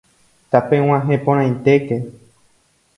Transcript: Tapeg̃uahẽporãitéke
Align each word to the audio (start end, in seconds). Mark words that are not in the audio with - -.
Tapeg̃uahẽporãitéke 0.51 1.97